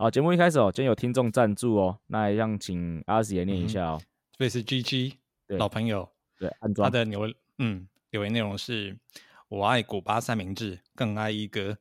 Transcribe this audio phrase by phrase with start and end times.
[0.00, 4.00] 好，节目一开始哦，今天有听众赞助哦，那一样请阿紫也念一下哦。
[4.38, 5.14] 这是 GG
[5.48, 8.96] 老朋友，对，安装他的留嗯留言内容是：
[9.48, 11.78] 我爱古巴三明治，更爱一哥。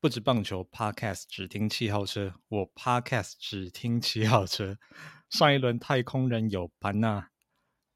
[0.00, 2.34] 不止棒球，Podcast 只听七号车。
[2.48, 4.76] 我 Podcast 只听七号车。
[5.30, 7.28] 上一轮太空人有班纳，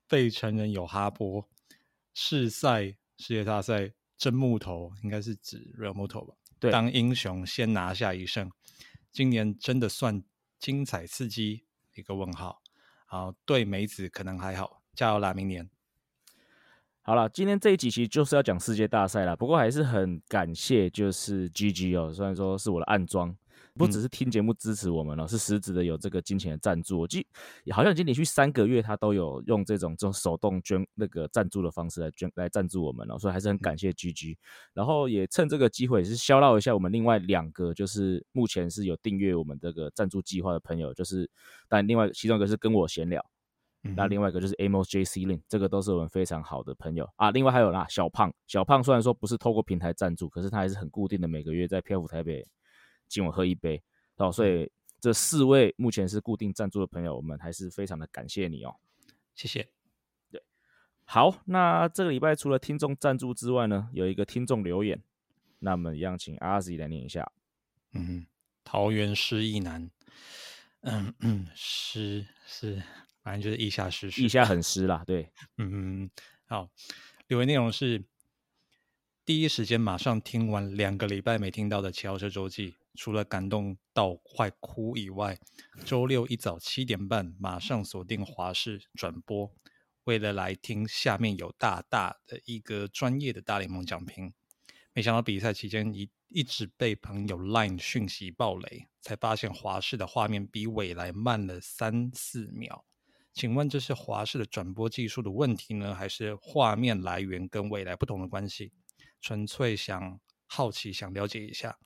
[0.06, 1.48] 费城人有哈波。
[2.15, 6.37] 世赛世界大赛真木头，应该是指 Real 木头吧？
[6.60, 8.48] 对，当英雄先拿下一胜。
[9.10, 10.22] 今年真的算
[10.58, 11.64] 精彩刺激？
[11.94, 12.62] 一个问号。
[13.06, 15.32] 好，对梅子可能还好，加油啦！
[15.32, 15.68] 明年。
[17.00, 19.34] 好了，今天这一集其实就是要讲世界大赛了。
[19.34, 23.34] 不过还是很感谢，就是 G G 哦，虽然说是我的暗装，
[23.79, 26.98] 不只是听节目支持我们哦，是实质的有这个金钱的赞助。
[26.98, 27.26] 我记
[27.73, 34.37] 好像已经连续三个月，他都有用这种这种手动捐那个赞助的方式来捐来赞助我们哦，所以还是很感谢 G G。
[34.74, 41.30] 然后也趁这个机会，是消唠一下我们另外两个，就是目前是有订阅我们这个赞助计划的朋友，就是
[41.68, 43.24] 但另外其中一个是跟我闲聊。
[43.95, 47.30] 那另外一个就是 Amos J C Lin，这个都是我们非常好的朋友啊。
[47.30, 52.45] 另外还有啦，小胖，小胖虽然说不是透过平台赞助，可是他还是很固定的每个月在漂浮台北
[53.09, 53.82] 请我喝一杯
[54.16, 54.30] 哦。
[54.30, 54.70] 所以
[55.01, 58.76] 这四位目前是固定赞助的朋友，我们还是非常的感谢你哦。
[59.34, 59.68] 谢谢。
[60.30, 60.42] 对，
[61.04, 65.03] 好，那这个礼拜除了听众赞助之外呢，有一个听众留言，
[65.59, 67.31] 那么一样请阿 Z 来念一下。
[67.92, 68.26] 嗯，
[68.62, 69.91] 桃园失意男，
[70.82, 72.82] 嗯嗯，是是。
[73.20, 75.04] 反正就是意下湿湿，意下很湿啦。
[75.06, 76.09] 对， 嗯，
[76.47, 76.70] 好，
[77.26, 78.03] 留言内容是：
[79.26, 85.38] 第一时间马上听完两个礼拜没听到的《七号车周记》，除了感动到快哭以外，
[85.84, 89.54] 周六一早七点半马上锁定华视转播，
[90.03, 94.34] 为了来听下面有大大的一个专业的大联盟讲评。
[94.92, 102.84] 没想到比赛期间一一直被朋友 Line 讯息暴雷，才发现华视的画面比未来慢了三四秒。
[103.32, 108.72] 请问这是华视的转播技术的问题呢，还是画面来源跟未来不同的关系？
[109.20, 111.78] 纯粹想好奇，想了解一下。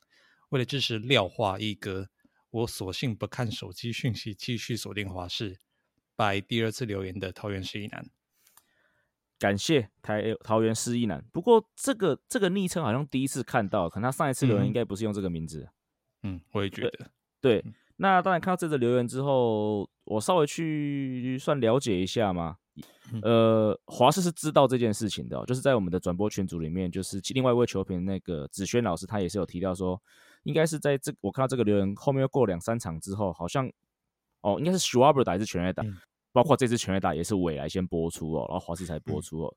[0.53, 2.07] 为了支持廖化一哥，
[2.51, 5.59] 我索性不看手机讯息，继续锁定华视。
[6.15, 8.05] 拜第二次留言的桃园市一男，
[9.39, 11.25] 感谢台桃园市一男。
[11.33, 15.67] 不过这个这个昵称好像第一次看到，可能他上一次留言应该不是用这个名字。
[16.23, 17.11] 嗯，我也觉得。
[17.41, 17.65] 对。
[17.97, 22.59] 那当然，看到这则留言之后，我稍微去算了解一下嘛。
[23.23, 30.01] 呃，华视是知道这件事情的，就是在我们的转播群组里面，就是另外一位球评那个子轩老师，他也是有提到说，
[30.43, 33.71] 应该是在这我看到这个留言后面又过两三场之后，好像
[34.41, 35.85] 哦，应该是 Schwarber 打还是全垒打，
[36.33, 39.57] 包括这支全垒打也是未来先播出哦，然后华视才播出哦。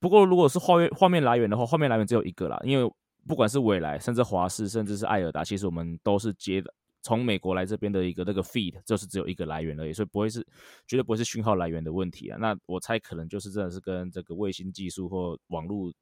[0.00, 2.92] 不过如果是画面画面来源的话，画面来源只有一个啦，因为
[3.26, 6.72] 不管是未来，甚至华视，甚至是艾尔达，其实我们都是接的。
[7.02, 10.40] 从美国来这边的一个那个 feed 就是只有一个来源而已，所以不会是
[10.86, 12.38] 绝对不会是讯号来源的问题啊。
[12.40, 15.92] 那我猜可能就是真的是跟这个卫星技术或网络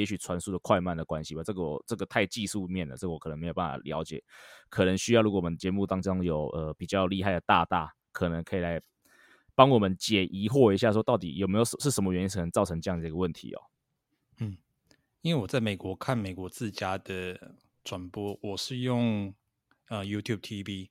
[0.00, 1.42] 也许传输的快慢的关系吧。
[1.42, 4.22] 这个我这个太技术面了，这个我可能没有办法了解。
[4.68, 8.80] 可能需要如果我们节目当中有呃比较厉害的大大，可能可以来
[9.54, 13.60] 帮我们解疑惑一下，说到底有没有是什么原因可能造成这样的一个问题哦。
[14.38, 14.56] 嗯，
[15.22, 19.34] 因为我在美国看美国自家的转播，我是用。
[19.88, 20.88] 呃，YouTube TV，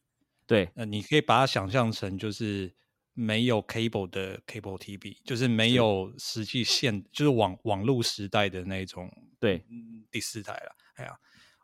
[0.47, 2.73] 对，呃，你可以把它想象成就是
[3.16, 9.09] 没有 cable 的 cable TV，就是没有实际线，就是网网络时代的那种，
[9.40, 9.66] 对，
[10.12, 10.76] 第四台了。
[10.96, 11.18] 哎呀，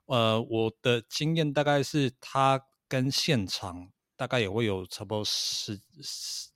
[0.06, 6.50] 呃，我的经验大概是它跟现场大概也会有差不多十十，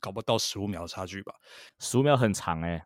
[0.00, 1.32] 搞不到十五秒差距吧，
[1.78, 2.84] 十五秒很长哎，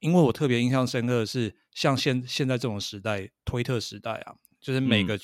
[0.00, 4.34] 因为我特别印象深刻的是，像现现在这种时代，推特时代啊。
[4.60, 5.18] 就是每个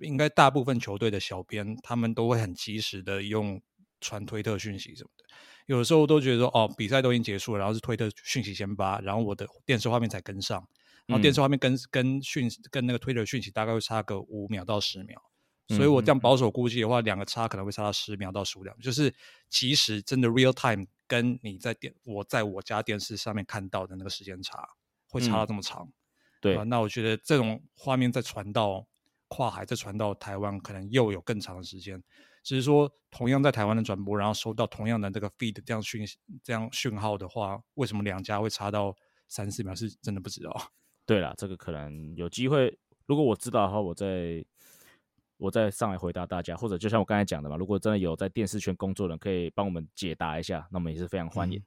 [0.00, 3.60] 应该大部分球队的小编，他们都会很及时的用
[4.04, 5.24] 传推特讯息什么的。
[5.66, 10.66] 有的时候都觉得说，哦，比赛都已经结束了，然后是推特讯息先发，然后我的电视画面才跟上，
[11.06, 15.20] 然后电视画面跟跟讯跟那个推特讯息大概会差个五秒到十秒。
[15.68, 19.10] 所以我这样保守估计的话，两个差可能会差到十秒到十五秒，就是
[19.48, 24.62] 其实真的 real time 跟你在电我在我家电视上面看到的那个时间差
[25.08, 25.88] 会差到这么长。
[26.42, 28.86] 对，那我觉得这种画面再传到
[29.28, 32.02] 跨海，再传到台湾，可能又有更长的时间。
[32.44, 36.06] 只是说同样在台湾的转播，然后收到同样的这个 feed 这样讯
[36.42, 38.94] 这样讯号的话，为什么两家会差到
[39.26, 39.74] 三四秒？
[39.74, 40.54] 是真的不知道。
[41.06, 44.44] 对了，这个可能有机会，如果我知道的话，我再
[45.38, 51.62] 我再上来回答大家，或者就像我刚才讲的嘛，如果真的有在电视圈工作的人可以帮我们解答一下，那我们也是非常欢迎。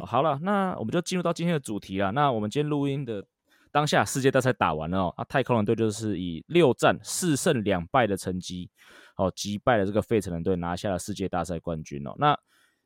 [0.00, 2.10] 好了，那我们就进入到今天的主题了。
[2.12, 3.26] 那我们今天录音的
[3.72, 8.70] 当下，世界大赛打完了哦，啊，太空人队就是以六战四胜两败的成绩，
[9.16, 12.14] 哦，击败了这个费城人队，拿下了世界大赛冠军哦。
[12.18, 12.38] 那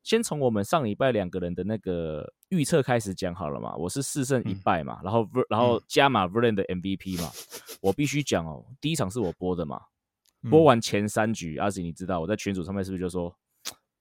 [0.04, 7.28] 先从我们上礼拜两个人的那个预测开始讲好了嘛，我是四胜一败嘛，然后然后加码 Verlander 的 MVP 嘛，
[7.80, 9.80] 我必须讲哦，第一场是我播的嘛，
[10.48, 13.36] 播完前三局，阿紫你知道我在群组上面是不是就说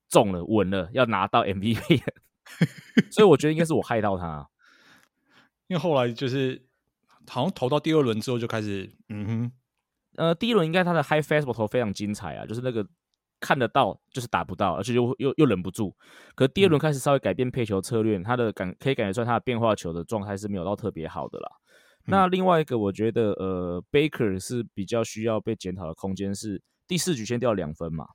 [0.09, 2.03] 中了稳了要拿到 MVP？
[3.09, 4.47] 所以我觉得应该是我害到他，
[5.65, 6.63] 因为后来就是
[7.27, 9.51] 好像投到第二轮之后就开始，嗯哼，
[10.15, 12.87] 呃，第一轮应该他的 high fastball 投非常精彩啊，就是那个
[13.39, 15.95] 看得到就是打不到，而且又又又忍不住。
[16.35, 21.49] 可第二轮开始稍微改变配球策略，他的感可以感觉出来他的变化球的状态是没有到特别好的啦。
[22.07, 28.05] 那另外一个我觉得呃，Baker 是比较需要被检讨的空间是第四局先掉两分嘛。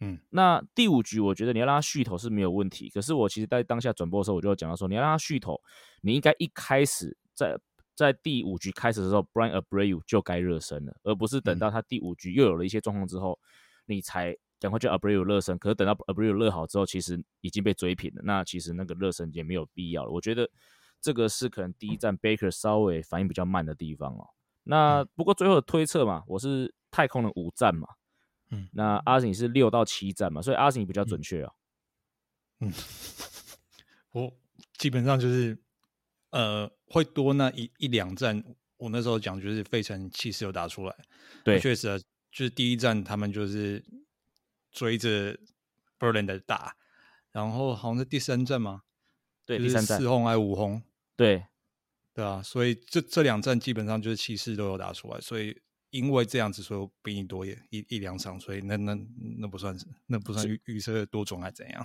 [0.00, 2.90] 嗯，那第五局我觉得你要让他续投是没有问题。
[2.90, 5.58] 可是我其实在当下转播的时候，我就讲到说，你要让他续投，
[6.02, 7.58] 你应该一开始在
[8.00, 13.38] 在第五局开始的时候，Brian Abreu 就该热身了，而不是等到他第五局又有了一些状况之后，
[13.84, 15.58] 你才赶快叫 Abreu 热身。
[15.58, 18.22] 可是等到 Abreu 热好之后，其实已经被追平了。
[18.24, 20.10] 那其实那个热身也没有必要了。
[20.10, 20.50] 我觉得
[20.98, 24.26] 这个是可能第一站 Baker 稍微反应比较慢的地方哦。
[24.62, 27.86] 那不过最后的推测嘛，我是太空的五站嘛。
[28.50, 31.52] 嗯，那阿信是六到七站嘛，所以阿信比较准确啊。
[32.60, 32.72] 嗯，
[34.12, 34.32] 我
[34.78, 35.58] 基本上就是
[36.30, 38.42] 呃，会多那一一两站。
[38.76, 40.96] 我那时候讲就是费城气势有打出来，
[41.44, 41.98] 对，确实啊，
[42.32, 43.84] 就是第一站他们就是
[44.72, 45.38] 追着
[45.98, 46.76] Berlin 的打，
[47.32, 48.82] 然后好像是第三站嘛，
[49.44, 50.82] 对，第三站四轰还是五轰？
[51.14, 51.44] 对，
[52.14, 55.60] 对啊，所以这这两站基本上就是气势都有打出来，所以。
[55.90, 58.96] 因为这样子说比你多一一一两场，所以那那
[59.38, 61.84] 那不算是那不算预预测多种还怎样？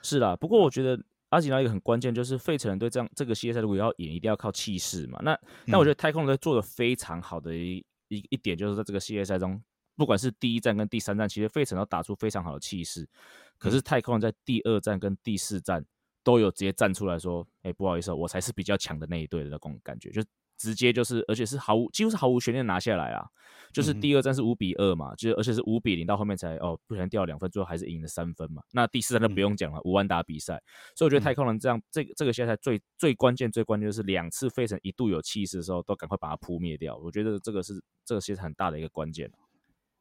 [0.00, 0.98] 是啦，不过我觉得
[1.32, 5.18] 阿吉拉一个很关键就是费城人对这样这个系列赛如果要赢，一定要靠气势嘛。
[5.22, 9.58] 那那我觉得太空人队做的非常好的一一一点就是在这个系列赛中，
[9.96, 13.08] 不管是第一站跟第三站，其实费城都打出非常好的气势。
[13.56, 15.82] 可是太空人在第二站跟第四站
[16.22, 20.22] 都有直接站出来说：“哎，不好意思，我才是比较强的那一队的那种感觉。”就
[20.62, 23.26] 直接就是，而且是毫无几乎是毫无悬念拿下来啊！
[23.72, 28.62] 就是第二战是五比二嘛，就是而且是五比零，到后面才哦不小心掉两分，最后还是赢了三分嘛。
[28.70, 30.62] 那第四战就不用讲了，五万打比赛。
[30.94, 36.96] 所以我觉得太空人这样，这个这个现在最最关键最关键就是两次费城一度有气势的时候，都赶快把它扑灭掉。
[36.98, 39.28] 我觉得这个是这个其实很大的一个关键。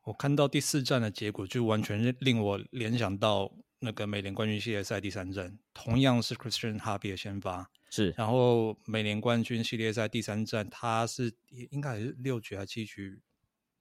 [0.04, 7.70] 我看到第四战的结果，就完全令我联想到那个美联冠军系列赛第三战，同样是 Christian Harvey 先发。
[7.94, 11.34] 是，然后美联冠军系列赛第三战，他是
[11.72, 13.20] 应该是六局还是七局，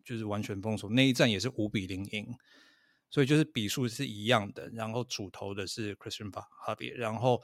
[0.04, 2.34] 就是完全封锁那一战也是五比零赢，
[3.08, 4.68] 所以就是比数是一样的。
[4.70, 7.40] 然后主投的是 Christian Harvey，然后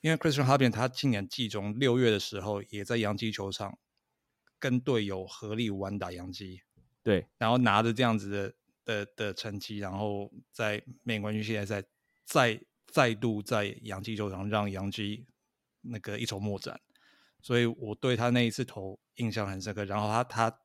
[0.00, 3.78] 因为 Christian Harvey 他今年季中六月的时候也在洋基球场
[4.58, 6.62] 跟队友合力玩打洋基，
[7.02, 8.54] 对，然后拿着这样子的
[8.86, 11.84] 的的成绩，然后在美联冠军系列赛
[12.24, 15.26] 再再度在洋基球场让洋基。
[15.82, 16.78] 那个一筹莫展，
[17.40, 19.84] 所以我对他那一次投印象很深刻。
[19.84, 20.60] 然后他他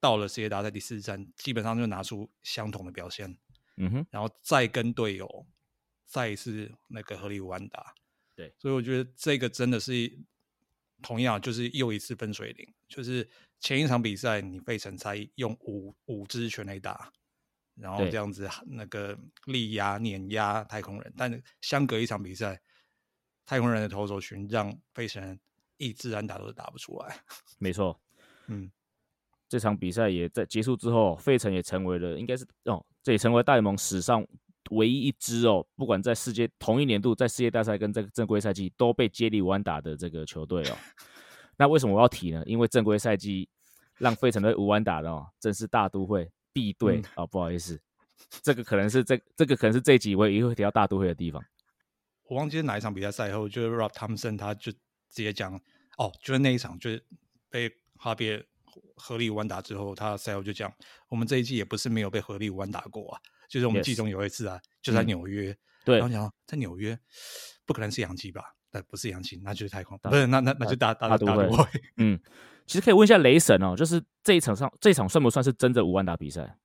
[0.00, 3.36] 到了世界大赛第四站，基本上就拿出相同的表现，
[3.76, 5.46] 嗯哼，然后再跟队友
[6.06, 7.94] 再一次那个合力完打，
[8.34, 10.18] 对，所以我觉得这个真的是
[11.02, 13.28] 同样就是又一次分水岭，就是
[13.60, 17.12] 前一场比赛你费城才用五五支全垒打，
[17.74, 22.60] 然后这样子那个力压碾压太空人，但相隔一场比赛。
[23.46, 25.38] 太空人的投手群让费城
[25.76, 27.16] 一自然打都打不出来。
[27.58, 27.98] 没错，
[28.46, 28.70] 嗯，
[29.48, 34.26] 这场比赛也在结束之后，费城也成为了应该是哦，这也成为大联盟史上
[34.70, 40.76] 唯一一支哦，不管在世界同一年度在世界大赛跟这个正规赛季都被接力完打的这个球队哦。
[41.56, 42.42] 那为什么我要提呢？
[42.46, 43.48] 因为正规赛季
[43.98, 47.80] 让费城队无完打的哦，正是大都会 B 队啊，不好意思，
[48.42, 51.44] 这个可能是这这个可能是这几位也会提到大都会的地方。
[52.28, 54.78] 我忘记是哪一场比赛赛后，就是 Rob Thompson 他就直
[55.10, 55.54] 接讲，
[55.98, 57.04] 哦，就是那一场，就是
[57.50, 58.42] 被哈比
[58.96, 60.72] 合力完打之后，他赛后就讲，
[61.08, 66.98] 我们这一季也不是没有被合力完打过啊，就是我们季中有一次啊，就在纽约，对，然后讲在纽约
[67.66, 68.54] 不可能是洋基吧？
[68.70, 72.18] 那不是洋基，那就是太空，不是，那那那就大大都会， 嗯，
[72.66, 76.58] 其实可以问一下雷神哦，就是这一场上这一场算不算是真的五万打比赛？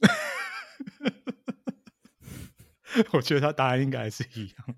[3.12, 4.76] 我觉得他答案应该还是一样。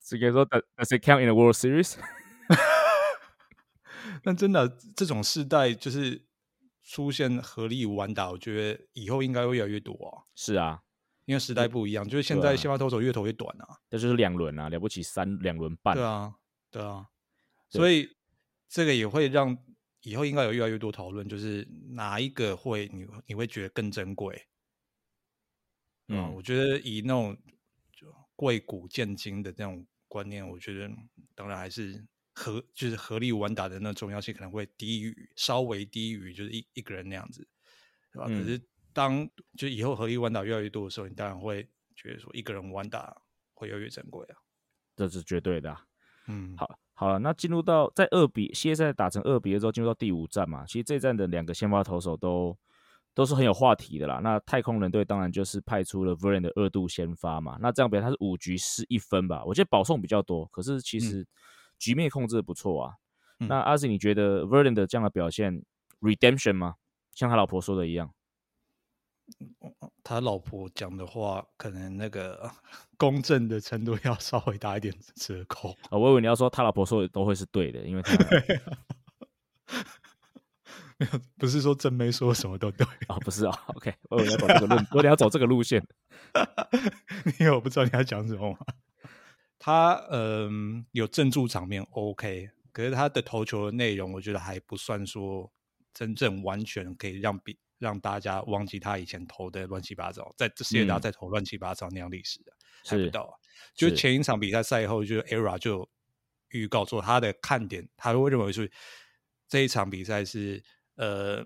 [0.00, 1.96] 只可以说 Does it count in the World Series？
[4.22, 6.24] 但真的这种世代就是
[6.82, 10.24] 出现合力完打，我觉得以后应该会越来越多啊。
[10.34, 10.82] 是啊，
[11.24, 13.78] 因为时代不一样，就是现在先发投手越投越短啊。
[13.88, 15.94] 这就是两轮啊，了不起三两轮半。
[15.94, 16.34] 对啊，
[16.70, 17.06] 对啊，
[17.70, 18.08] 所以
[18.68, 19.56] 这个也会让
[20.02, 24.46] 以后应该有越来越多讨论，就是哪一个会你你会觉得更珍贵？
[26.08, 26.34] 嗯，嗯。
[26.34, 27.36] 我觉得以那种
[27.92, 30.90] 就贵古见今的这种观念，我觉得
[31.34, 37.46] 当然还是合就是合力完打的那重要性可能会低于稍微低于就是一一个人那样子，
[38.12, 38.26] 对吧？
[38.28, 38.60] 嗯可是
[38.92, 43.16] 当就以后合力完打越来越多的时候，你当然会觉得说一个人完打
[43.52, 44.36] 会越来越珍贵啊。
[44.96, 45.84] 这是绝对的啊、
[46.28, 52.56] 嗯，好，好了，那进入到在二比系列赛打成二比的之后，进入到第五战嘛，其实这一战的两个先发投手都
[53.14, 54.20] 都是很有话题的啦。
[54.22, 61.26] 那太空人队当然就是派出了 Verlander 的二度先发嘛，那这样比他是五局失一分吧，我觉得保送比较多，可是其实
[61.78, 62.94] 局面控制的不错啊。
[63.40, 65.64] 嗯那阿信，你觉得 Verlander 这样的表现
[66.00, 66.74] redemption 吗？
[67.12, 68.12] 像他老婆说的一样，
[70.04, 72.50] 他老婆讲的话，可能那个
[72.96, 75.76] 公正的程度要稍微打一点折扣。
[75.90, 78.14] 哦，我以为你要说他老婆说的都会是对的，因为他
[80.98, 85.86] 没有，不是说真没说什么都对， 哦不是哦，OK，我以为你要走这个路，我以为你要走这个路线。
[87.40, 88.58] 因为我不知道你要讲什么嘛。
[89.58, 95.50] 他嗯、有镇住场面 OK，可是他的投球的内容，我觉得还不算说
[95.94, 102.52] 真正完全可以让比让大家忘记他以前投的乱七八糟，在这世界大嗯赛投乱七八糟那样历史的、
[102.84, 103.32] 还是不到啊。
[103.74, 105.88] 就前一场比赛赛后，就是 ERA 就
[106.50, 108.70] 预告说他的看点，他会认为是
[109.48, 110.62] 这一场比赛是
[110.96, 111.44] 呃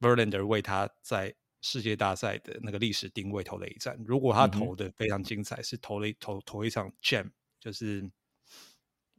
[0.00, 3.98] Verlander 为他在世界大赛的那个历史定位投了一战。
[4.06, 8.08] 如果他投的非常精彩，是投了一投投一场 Gem，就是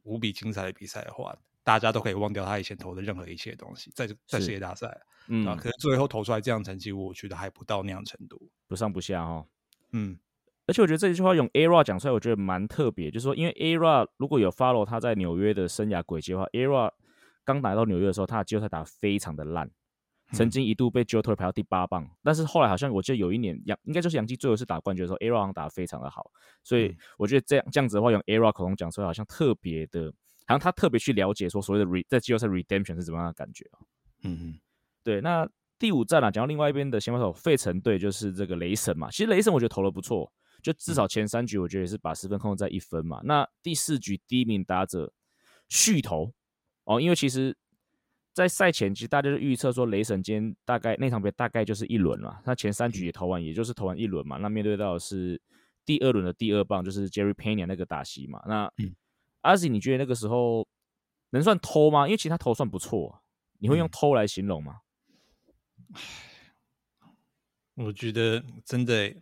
[0.02, 8.50] 无比精彩的比赛的话，大家都可以忘掉他以前投的任何一切东西，在在世界大赛嗯啊。，可是最后投出来这样成绩，我觉得还不到那样程度。
[8.66, 9.46] 不上不下哦。
[9.92, 10.18] 嗯
[10.66, 16.92] 而且我觉得这句话用 ERA 讲出来，我觉得蛮特别，就是说，因为 ERA 如果有 follow 他在纽约的生涯轨迹的话，ERA
[17.54, 19.70] 刚来到纽约的时候，他的季后赛打得非常的烂，
[20.32, 26.30] 曾经一度被 Joe Torre 排到第八棒，但是后来好像我记得有一年杨应该就是杨基最后一次打冠军的时候，ERA 打得非常的好，
[26.62, 30.06] 所以嗯我觉得这样这样子的话，用 ERA 口中讲出来，好像特别的，
[30.46, 33.78] 好像他特别去了解说所谓的 re 在季后赛 redemption 是怎么样的感觉啊。
[34.22, 34.60] 嗯嗯
[35.02, 39.10] 对，那第五站啊，讲到另外一边的先发手费城队，就是这个雷神嘛。
[39.10, 40.30] 其实雷神我觉得投的不错，
[40.62, 43.20] 就至少前三局我觉得也是把十分控制在一分嘛。
[43.24, 45.10] 那第四局第一名打者
[45.70, 46.30] 续投
[46.90, 47.56] 哦，因为其实，
[48.32, 54.38] 在赛前其实大家就预测说雷神今天大概那场比赛大概就是一轮嘛，那前三局也投完，也就是投完一轮嘛。
[54.38, 55.40] 那面对到的是
[55.84, 58.42] 第二轮的第二棒，就是 Jerry Pena 那个打席嘛。
[58.44, 58.92] 那嗯
[59.42, 60.66] 阿 Z，你觉得那个时候
[61.30, 62.08] 能算偷吗？
[62.08, 63.22] 因为其实他投算不错，
[63.60, 64.80] 你会用嗯偷来形容吗？
[67.76, 69.14] 我觉得真的，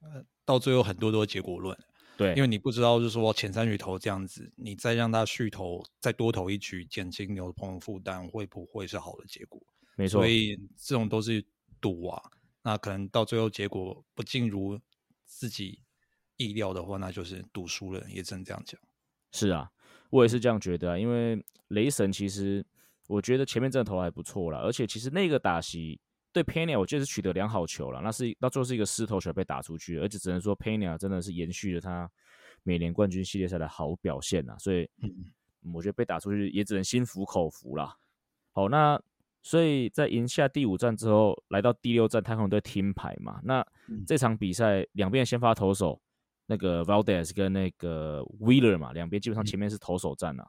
[0.00, 1.76] 呃，到最后很多都是结果论，
[2.16, 9.60] 对，因为你不知道，就是说前三局投这样子，你再让他续投，再多投一局，减轻牛棚的负担，会不会是好的结果？
[9.96, 11.44] 没错所，以这种都是
[11.80, 12.22] 赌啊。
[12.62, 14.80] 那可能到最后结果不尽如
[15.24, 15.82] 自己
[16.36, 18.80] 意料的话，那就是赌输了，也只能这样讲。
[19.32, 19.70] 是啊，
[20.10, 20.98] 我也是这样觉得啊。
[20.98, 22.64] 因为雷神其实
[23.06, 26.00] 我觉得前面真的投还不错啦，而且其实那个打席
[26.36, 32.10] 对 Pena 我记得是取得良好球了，那是到最后是一个失头球被打出去，而且只能说 Pena 真的是延续了他
[32.62, 34.86] 每年冠军系列赛的好表现啊，所以
[35.72, 37.96] 我觉得被打出去也只能心服口服啦。
[38.52, 39.00] 好，那
[39.42, 43.40] 所以在赢下第五战之后，来到第六战，太空人队听牌嘛。
[43.42, 45.98] 那嗯这场比赛两边先发投手，
[46.44, 50.46] 那个 Valdez 跟那个 Wheeler 嘛，两边基本上嗯前面是投手战啊。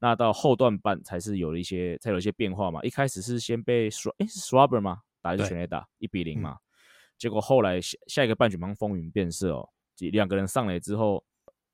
[0.00, 2.82] 那到后段半才是有了一些，才有一些变化嘛。
[2.82, 5.02] 一开始是先被 s 诶是 Schwarber 吗？
[5.20, 6.42] 打一个全垒打，一比零嗯。
[6.42, 6.58] 嘛。
[7.18, 9.68] 结果后来下下一个半局马上风云变色哦，
[10.12, 11.22] 两个人上来之后，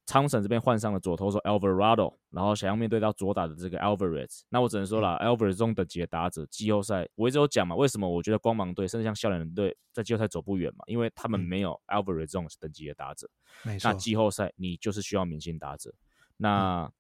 [0.05, 11.47] 汤神这边换上了左投手 Alvarado，然后想要面对到左打的这个 Alvarez，那我只能说啦、a l v a r e z 这种等级的打者，季后赛我一直有讲嘛，为什么我觉得光芒队甚至像笑脸人队在季后赛走不远嘛，因为他们嗯。
[11.47, 13.31] 没有 Alvarez 这种等级的打者。
[13.63, 13.79] 没。
[13.85, 15.95] 那季后赛你就是需要明星打者，
[16.37, 16.91] 那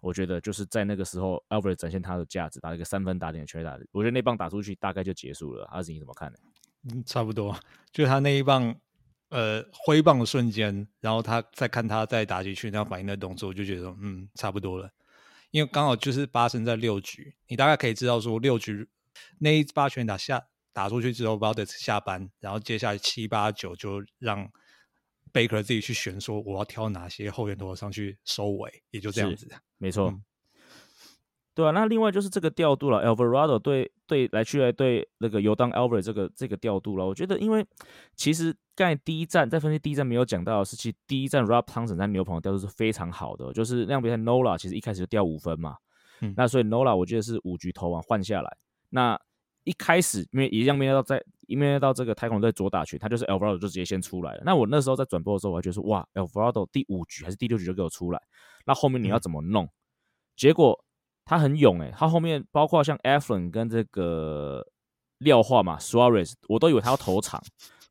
[0.00, 5.66] 我觉得就是在那个时候，Alvarez 展现他的价值，打了一个三分打点的全打，我觉得那棒打出去大概就结束了。
[5.66, 6.38] 阿紫你怎么看呢？
[6.90, 7.54] 嗯，差不多，
[7.92, 8.74] 就他那一棒，
[9.28, 14.90] 呃，挥棒的瞬间，然后他再看他在打击区那反应的动作，我就觉得，嗯，差不多了。
[15.50, 18.88] 因为刚好就是发生在六局，你大概可以知道说六局
[19.38, 24.48] 那一八拳打下打出去之后 v a l d e s 下班，然后接下来七八九就让
[25.32, 29.48] Baker 自己去选，说我要挑哪些后援投手上去收尾，也就这样子。
[29.78, 30.14] 没错。
[31.52, 37.04] 对啊，那另外就是这个调度了，Alvarado 对对来去来对那个尤当 Alvarez 这个这个调度了。
[37.04, 37.66] 我觉得，因为
[38.14, 45.76] 其实刚才第一站在分析第一站没有讲到的是，其实第一站 Rob Thompson 在牛棚的调度是非常好的，就是那样比赛 Nola 其实一开始就掉五分嘛，
[46.20, 48.56] 嗯，那所以 Nola 我记得是五局投完换下来。
[48.88, 49.20] 那
[49.64, 54.42] 一开始因为一样面对到在一面对到这个太空队左打群，他就是 Alvarado 就直接先出来了。
[54.44, 58.20] 那我那时候在转播的时候，我还觉得说哇，Alvarado 第五局还是第六局就给我出来，
[58.66, 59.68] 那后面你要怎么弄？
[60.36, 60.84] 结果。
[61.26, 64.66] 他很勇诶，他后面包括像 e f l i n 跟这个
[65.18, 67.40] 廖化嘛，Suarez，我都以为他要投场，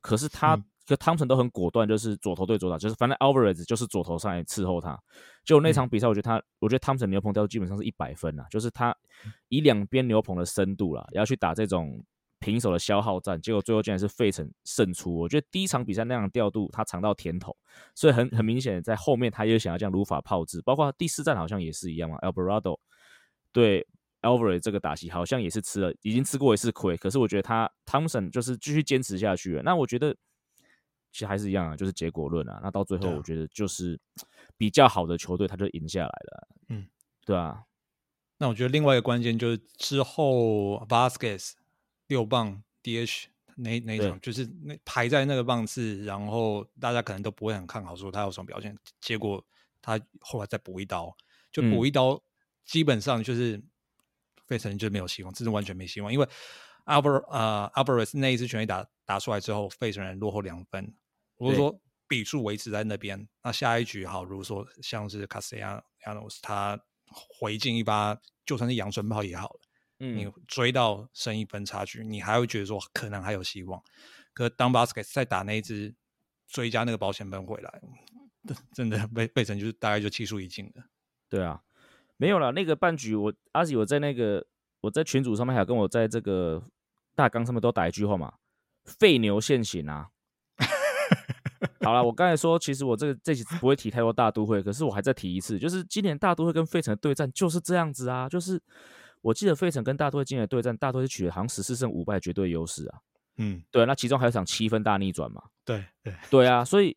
[0.02, 4.98] 可是他跟汤臣都很果断，就是左投对左打，就是反正 Alvarez 就是左投上来伺候他。
[5.44, 8.92] 就那场比赛，我觉得他，我觉得汤臣牛棚都基本上是一百分啊，就是他
[9.48, 12.04] 以两边牛棚的深度啦，要去打这种
[12.40, 15.16] 平手的消耗战，结果最后竟然是费城胜出。
[15.16, 17.56] 我觉得第一场比赛那样调度，他尝到甜头，
[17.94, 22.78] 所以很很明显，在后面他也想要这样如法炮制，包括第四战好像也是一样嘛，Alvarado。
[23.52, 23.86] 对
[24.22, 26.96] Alvarez 这个打戏好像也是吃了，已经吃过一次亏。
[26.96, 29.62] 可是我觉得他 Thompson 就是继续坚持下去了。
[29.62, 30.14] 那我觉得
[31.12, 32.60] 其实还是一样啊，就是结果论啊。
[32.62, 33.98] 那到最后我觉得就是
[34.56, 36.48] 比较好的球队他就赢下来了。
[36.68, 36.86] 嗯，
[37.24, 37.64] 对啊。
[38.38, 41.52] 那我觉得另外一个关键就是之后 Vasquez
[42.06, 43.24] 六棒 DH
[43.56, 48.74] 那那场就是那排在那个棒次，然后大家可能都不会很看好说他有什么表现。
[49.00, 49.44] 结果
[49.82, 51.14] 他后来再补一刀，
[51.52, 52.22] 就补一刀。
[52.64, 53.60] 基本上就是
[54.46, 56.12] 费城就没有希望，真的完全没希望。
[56.12, 56.28] 因为
[56.86, 60.94] Albert 呃 Alvarez 那一次全垒打打出来之后，费城人落后两分。
[61.36, 69.60] 如果说比数维持在那边，那下一局好，如果说像是 Castellanos 他回敬一发，就算是阳春炮也好了。
[69.98, 73.82] 嗯，你追到升一分差距，你还会觉得说可能还有希望。
[74.32, 75.92] 可当 Basket 再打那一支
[76.46, 77.82] 追加那个保险分回来，
[78.72, 80.84] 真的被费城就是大概就气数已尽了。
[81.28, 81.60] 对啊。
[82.16, 84.46] 没有了，那个半局我阿喜我在那个
[84.82, 86.62] 我在群组上面还有跟我在这个
[87.16, 88.34] 大纲上面都打一句话嘛，
[88.84, 90.08] 废牛现行啊。
[91.82, 98.60] 好了，我刚才说其实我这个这期不会提太多大都会，可是我还再提一次，就是今年大都会跟费城的对战就是这样子啊，就是
[99.20, 102.98] 我记得费城跟大都会今年的对战，大都会取得好像十四胜五败绝对优势啊。
[103.36, 105.42] 嗯，对，那其中还有场七分大逆转嘛。
[105.64, 106.96] 对对对啊，所以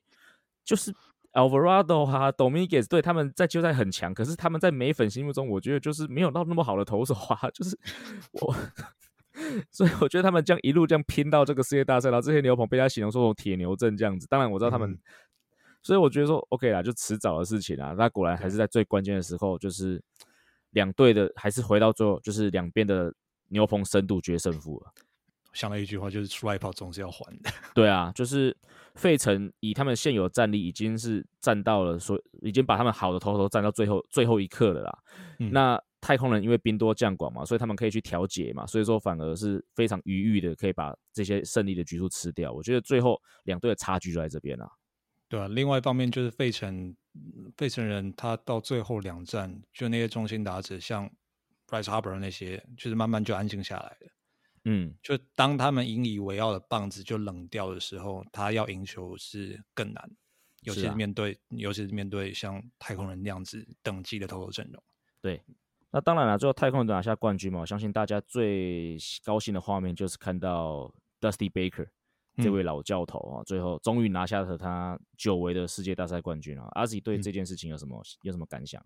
[0.64, 0.94] 就是。
[1.34, 7.76] Alvarado 哈，Dominguez 对他们在季后赛很强，可是他们在美粉心目中，我觉得就是没有到那么好的投手啊，就是
[8.34, 8.56] 我，
[9.72, 14.28] 所以我觉得他们这样一路这样拼到这个世界大赛，然后这些牛棚被他形容说铁牛阵这样子。
[14.30, 14.98] 当然我知道他们，
[15.82, 17.94] 所以我觉得说 OK 啦，就迟早的事情啊。
[17.98, 20.02] 那果然还是在最关键的时候，就是
[20.72, 23.14] 两队的还是回到最后，就是两边的
[23.50, 24.92] 牛棚深度决胜负了。
[25.54, 27.52] 想了一句话，就是出来跑总是要还的。
[27.76, 28.58] 对啊，就是
[28.96, 34.98] 费城以他们现有战力，已经是站到了说，已经把他们好的头头站到最后最后一刻了啦。
[35.38, 42.52] 那太空人因为兵多将广嘛，所以他们可以去调节嘛，所以说反而是非常愉悦的，可以把这些胜利的局数吃掉。
[42.52, 44.70] 我觉得最后两队的差距就在这边了。
[45.30, 46.94] 对啊，另外一方面就是费城
[47.56, 51.10] 费城人他到最后两战，就那些中心打者，像
[51.68, 54.12] Bryce Harper 那些，就是慢慢就安静下来了。
[54.66, 60.12] 嗯，就当他们引以为傲的棒子就冷掉的时候，他要赢球是更难，
[60.64, 64.84] 尤其是面对，尤其是面对像太空人那样子等级的投手阵容。
[65.22, 65.42] 对，
[65.94, 71.88] 那当然了，最后太空人拿下冠军嘛，我相信大家最高兴的画面就是看到 Dusty Baker
[72.38, 76.68] 这位老教头啊，最后终于拿下了他久违的世界大赛冠军啊。
[76.72, 78.84] 阿 Z 对这件事情有什么有什么感想？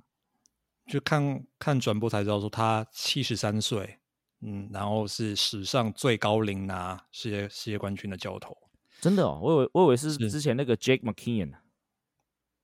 [0.86, 4.00] 就看看转播才知道，说他七十三岁。
[4.42, 8.56] 嗯，然后是史上最高龄拿世界世界冠军的教头，
[9.02, 11.54] 真的哦，我以为我以为是之前那个 Jake McKeon，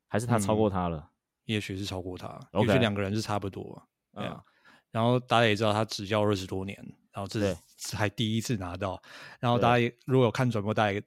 [0.07, 1.09] 还是他超过他了？
[1.45, 3.81] 也许是超过他，也许两个人是差不多。
[4.13, 4.41] 对啊，
[4.91, 6.77] 然后大家也知道他执教二十多年，
[7.11, 9.01] 然后这是才第一次拿到。
[9.39, 11.01] 然后大家也如果有看转播，大家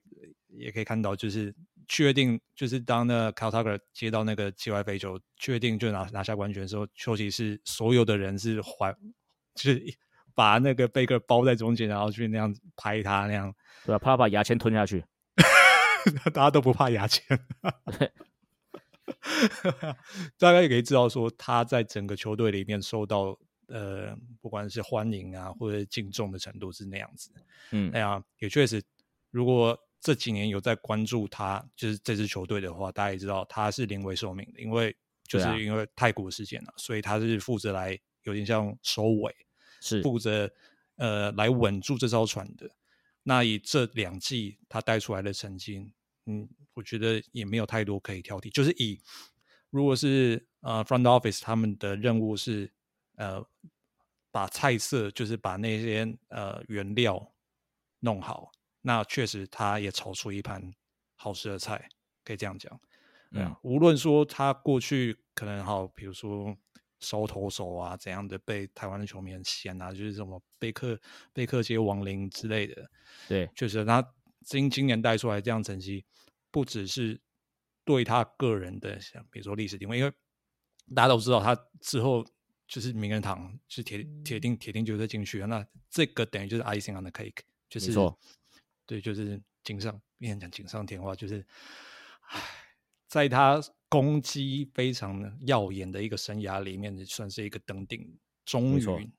[0.49, 1.55] 也可以看到，就是
[1.89, 8.95] 确定就是当那 Cal Tucker 接到那个界外飞球，确定就拿拿下冠军的时候，休息室所有的人是怀
[9.55, 9.83] 就是。
[10.37, 13.51] 把那个贝克包在中间，然后去那样拍他那样，
[13.87, 13.99] 对吧？
[13.99, 15.03] 怕把牙签吞下去，
[16.35, 17.25] 大家都不怕牙签。
[20.39, 23.39] 大家也可以知道，说他在整个球队里面受到
[23.69, 27.31] 呃，不管是欢迎啊，或者敬重的程度是那样子。
[27.71, 28.83] 嗯，哎呀，也确实，
[29.31, 39.35] 如果这几年有在关注他，就是这支球队的话，大家也知道他是临危受命的，因为就是因为泰国事件了，所以他是负责来有点像收尾。
[39.79, 40.51] 是负责
[40.97, 42.69] 呃来稳住这艘船的，
[43.23, 45.93] 那以这两季他带出来的成绩，
[46.25, 48.53] 嗯，我觉得也没有太多可以挑剔。
[48.53, 49.01] 就是以
[49.71, 52.71] 如果是呃 front office 他们的任务是
[53.17, 53.45] 呃
[54.31, 57.33] 把菜色，就是把那些呃原料
[58.01, 60.73] 弄好，那确实他也炒出一盘
[61.17, 61.89] 好吃的菜，
[62.23, 62.79] 可以这样讲。
[63.33, 66.57] 嗯，无论说他过去可能好，比如说
[67.01, 70.99] 收投手啊怎样的，被台湾的球迷很嫌啊，就是什么贝克
[71.33, 72.91] 贝克街亡灵之类的。
[73.29, 76.05] 对，确实他今今年带出来这样成绩，
[76.57, 77.21] 不只是
[77.85, 80.11] 对他个人的，像比如说历史定位，因为
[80.95, 82.25] 大家都知道他之后
[82.67, 87.93] 就是名人堂是铁铁定铁定就会进去了，那这个等于就是 icing on the cake，就是
[88.87, 91.47] 对，就是锦上，别人讲锦上添花，就是
[92.29, 92.41] 唉。
[93.07, 99.11] 在他攻击非常耀眼的一个生涯里面，算是一个登顶，终于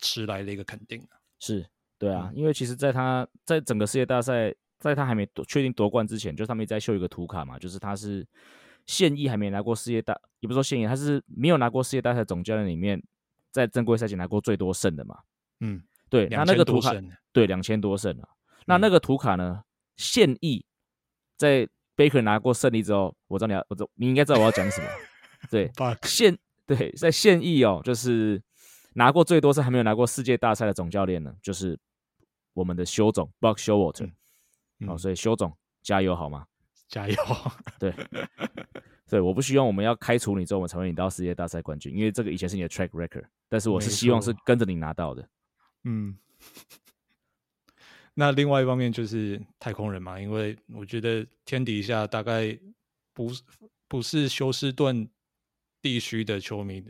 [0.00, 1.66] 迟来的一个肯定是，
[1.98, 8.26] 对啊，因为其实，在他在整个世界大赛，在他还没确定夺冠之前，就是他们在秀一个图卡嘛，就是他是
[8.86, 13.00] 现役还没拿过世界大，也不说现役，他是没有拿过世界大赛总教练里面，
[13.52, 15.18] 在正规赛前拿过最多胜的嘛。
[15.60, 16.92] 嗯，对，他那个图卡，
[17.32, 18.28] 对，两千多胜啊。
[18.66, 19.62] 那那个图卡呢，
[19.96, 20.64] 现役
[21.36, 21.68] 在。
[21.96, 24.86] Baker 拿过胜利之后，我知道你要，我知你应该知道我要讲什么。
[25.50, 25.70] 对，
[26.04, 28.42] 现对在现役哦，就是
[28.94, 31.78] 拿过最多是还没有拿过世界大赛的总教练呢，就是
[32.54, 34.10] 我们的修总 Buck Showalter。
[34.86, 36.46] 好，所以修总加油好吗？
[36.88, 37.16] 加油！
[37.78, 37.94] 对，
[39.08, 45.28] 对，我不希望我们要开除你之后，我们才会你到世界大赛冠军，因为这个以前是你的 track record，但是我是希望是跟着你拿到的。
[45.84, 46.18] 嗯。
[48.14, 52.58] 那另外一方面就是太空人嘛，因为我觉得天底下大概
[53.14, 53.30] 不
[53.86, 55.08] 不是休斯顿
[55.80, 56.84] 地区的球迷，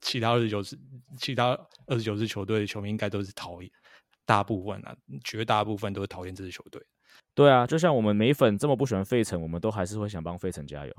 [0.00, 0.78] 其他二十九支
[1.18, 3.70] 其他二十九支球队的球迷应该都是讨厌，
[4.26, 6.84] 大部分啊，绝大部分都是讨厌这支球队。
[7.34, 10.92] 对啊，就像我们美粉这么不喜欢费城，我们都还是会想帮费城加油。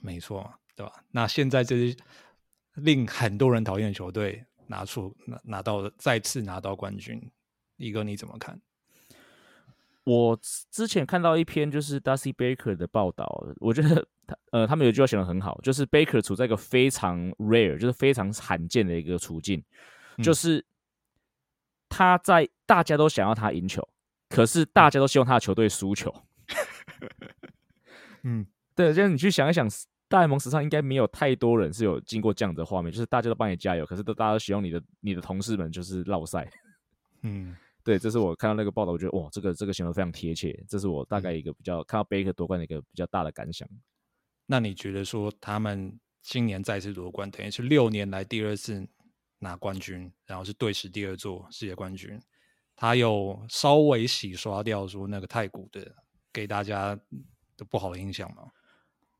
[0.00, 0.92] 没错，对吧？
[1.12, 1.96] 那现在这支
[2.74, 7.30] 令很多人讨厌的球队拿出拿拿到了再次拿到冠军。
[7.76, 8.60] 一哥你怎么看？
[10.04, 10.36] 我
[10.70, 19.62] 之前看到一篇就是 Dusty Baker 的报道，我觉得他呃，他们有句话写的很好，就是 Baker 处在一个非常 rare，就是非常罕见的一个处境，
[20.22, 20.64] 就是
[21.92, 23.86] 他在大家都想要他赢球，
[24.30, 26.12] 可是大家都希望他的球队输球。
[28.24, 29.68] 嗯，对，就是你去想一想，
[30.08, 36.50] 大联盟史上应该没有太多人是有经过这样的画面，就是大家都帮你加油，可是都大家都希望你的你的同事们就是落赛。
[37.22, 40.58] 嗯， 对，这是我看到那个报道，我觉得哇，这个这个形容非常贴切。
[40.68, 43.68] 这是我大概一个比较看到贝克夺冠的一个比较大的感想。
[44.46, 48.86] 那你觉得说他们今年再次夺冠，等于是六年来第二次
[49.42, 52.18] 拿冠军，然后是队史第二座世界冠军，
[52.76, 55.92] 他有稍微洗刷掉说那个太古的
[56.32, 56.94] 给大家
[57.56, 58.44] 的不好的印象吗？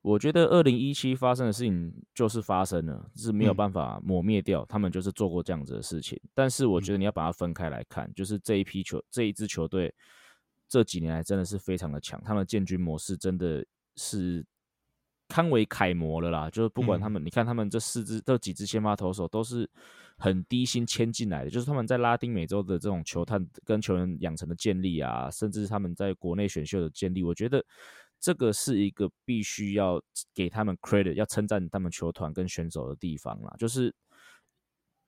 [0.01, 4.65] 我觉得二零一七发生的事情就是发生了，是没有办法抹灭掉。
[4.65, 9.93] 他们就是做过这样子的事情，但是我觉得你要把它分开来看，就是这一批球这一支球队
[10.67, 14.45] 这几年来真的是非常的强，他们建军模式真的是
[15.29, 16.49] 堪为楷模了啦。
[16.49, 19.69] 就是不管他们，你看他们这四支这几支先发投手都是
[20.23, 27.65] 很低薪签进来的，就是他们在拉丁美洲的这种球探跟球员养成的建立啊，甚至他们在国内选秀的建立，我觉得。
[28.25, 30.01] 这个是一个必须要
[30.33, 33.53] 给他们 credit，要称赞他们球团跟选手的地方啦。
[33.59, 33.93] 就是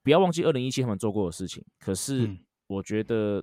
[0.04, 1.63] 不要忘记二零一七他们做过的事情。
[1.80, 2.30] 可是
[2.67, 3.41] 我觉得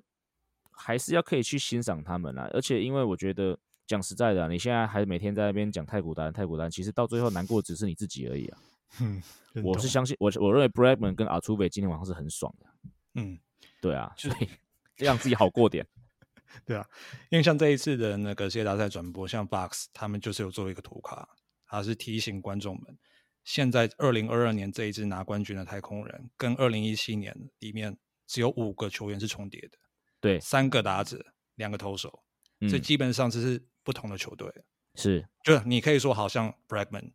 [0.72, 2.50] 还是要可以去欣赏他们啦。
[2.52, 8.58] 而且因为我觉得讲实在的，你现在还每天在那边讲太古丹太古丹，其实到最后难过只是你自己而已啊。
[9.00, 9.22] 嗯，
[9.62, 12.66] 我是相信我我认为 Bradman 跟阿图伟今天晚上是很爽的。
[13.14, 13.38] 嗯，
[13.80, 14.48] 对啊，所以
[14.96, 15.86] 让自己好过点。
[16.66, 16.86] 对啊，
[17.30, 21.28] 因为像这一次的那个世界大赛转播，像 Box 他们就是有做一个图卡，
[21.66, 22.98] 它是提醒观众们，
[23.44, 29.78] 现在二零二二年这一支拿冠军的太空人，跟二零一七年里面只有五个球员是重叠的，
[30.20, 31.24] 对，三个打者，
[31.54, 32.22] 两个投手，
[32.68, 34.52] 所以基本上这是不同的球队，
[34.94, 37.12] 是，就你可以说好像 Bregman、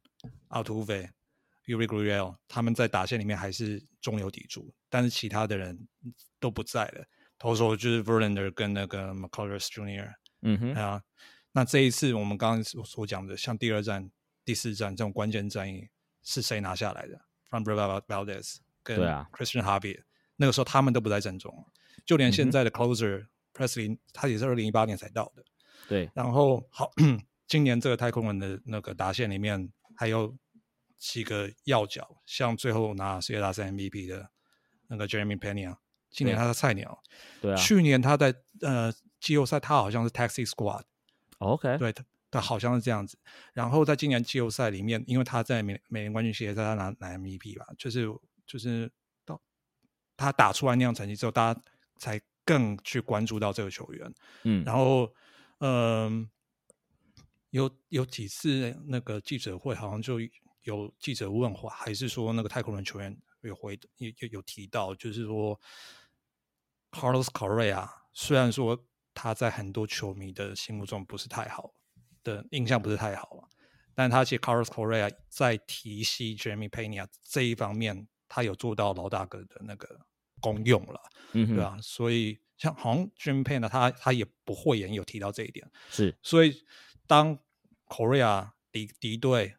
[0.47, 1.07] 奥图菲、
[1.67, 5.87] Uri g r i e l 他们在打线里面还是中流砥柱，但是其他的人
[6.39, 7.05] 都不在了。
[7.37, 11.03] 投手就是 Verlander 跟那个 McCullers Jr.，嗯哼啊，
[11.51, 14.09] 那这一次我们刚刚所所讲的，像第二站、
[14.43, 15.89] 第四站这种关键战役
[16.23, 18.99] 是谁拿下来的？From Bravo Valdez 跟
[19.31, 20.01] Christian Harvey，
[20.37, 21.65] 那个时候他们都不在阵中，
[22.05, 25.43] 就连现在的 Closer Presley，他也是二零一八年才到的。
[25.87, 26.91] 对，然后好，
[27.47, 30.35] 今年这个太空人的那个打线里面还有
[30.97, 34.29] 几个要角，像最后拿世界大赛 MVP 的
[34.87, 35.77] 那个 Jeremy Pena。
[36.09, 37.03] 今年他是菜鸟，
[37.41, 37.55] 对啊。
[37.55, 43.19] 去年他在呃季后赛他好像是 Taxi Squad，OK，对，他他好像是这样子。
[43.53, 48.07] 然后在今年季后赛里面，因为他在美美联冠军系列赛他拿拿 MVP 吧，就是
[48.47, 48.91] 就是
[49.25, 49.39] 到
[50.15, 51.61] 他打出来那样成绩之后，大家
[51.97, 54.13] 才更去关注到这个球员。
[54.43, 55.13] 嗯，然后，
[55.59, 56.27] 嗯、
[57.49, 60.19] 有有几次那个记者会，好像就
[60.67, 65.57] 有记者问话，还是说那个太空人球员有回有有有提到，就是说
[66.91, 71.73] Carlos Correa 虽然说他在很多球迷的心目中不是太好
[72.21, 73.49] 的印象不是太好了，
[73.95, 80.01] 但他其实 Carlos Correa 在提携 Jeremy Pena 这一方面，他有做到老大哥的那个
[80.41, 81.01] 功用了。
[81.31, 86.65] 嗯哼，对啊，所以像好像 Jim Payne 他他也不讳言有提到这一点，是，所以
[87.05, 87.39] 当
[87.87, 89.55] Korea 敌敌对，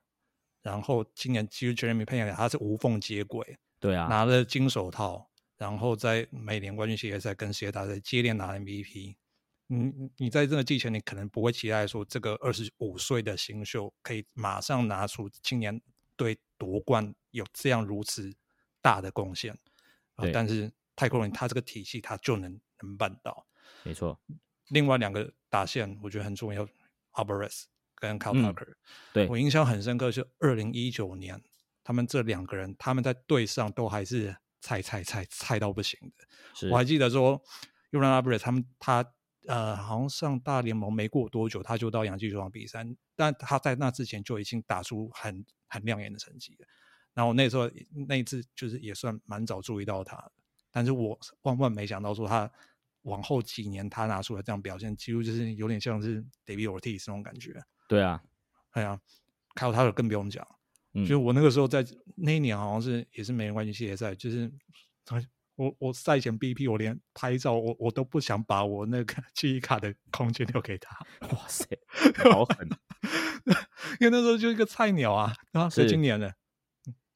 [0.68, 9.16] 然后今年其实 Jeremy Payne 他是无缝接轨，对啊，拿了金手套，然后在美联冠军系列赛跟世界大赛接连拿 MVP。
[9.70, 15.81] 你你你在这个季前，你可能不会期待说这个二十五岁的新秀可以马上拿出今年
[16.16, 18.31] 对夺冠有这样如此
[18.83, 19.52] 大的贡献，
[20.16, 23.46] 啊对但是太空人他这个体系他就能能办到。
[23.85, 24.18] 没错，
[24.68, 26.68] 另外两个打线我觉得很重要
[27.12, 27.64] ，Alvarez
[27.98, 28.74] 跟 Cal 嗯 Tucker，、
[29.12, 31.42] 对我印象很深刻是二零一九年，
[31.82, 36.68] 他们这两个人他们在队上都还是菜菜菜菜到不行的。
[36.70, 37.42] 我还记得说
[37.90, 39.04] u r a n Alvarez 他们他
[39.46, 42.84] 呃好像上大联盟没过多久，他就到洋基球场比赛，
[43.16, 46.66] 但他在那之前就已经打出很很亮眼的成绩了。
[47.14, 47.68] 然后那时候
[48.06, 50.32] 那一次就是也算蛮早注意到他的，
[50.70, 52.48] 但是我万万没想到说他
[53.02, 57.61] 往后几年他拿出来这样表现，几乎就是有点像是 David Ortiz 那种感觉。
[57.88, 58.22] 对啊，
[58.70, 59.01] 哎呀，
[59.57, 60.46] 还有他的更不用讲，
[60.94, 61.03] 嗯。
[61.03, 64.48] 就是我那个时候在那一年好像是也是美联冠军系列赛，就是
[65.07, 70.96] 哎我我赛前 BP 我连拍照我我都不想把我那个 记忆卡的空间留给他，
[71.33, 71.66] 哇塞，
[72.31, 72.68] 好狠，
[73.98, 75.88] 因为那时候就一个菜鸟啊，啊，是是。
[75.88, 76.33] 今年的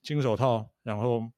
[0.03, 1.31] 金手套，然后